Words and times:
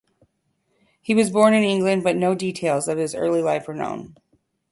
He 0.99 1.13
was 1.13 1.29
born 1.29 1.53
in 1.53 1.61
England, 1.63 2.01
but 2.03 2.15
no 2.17 2.33
details 2.33 2.87
of 2.87 2.97
his 2.97 3.13
early 3.13 3.43
life 3.43 3.69
are 3.69 3.75
known. 3.75 4.15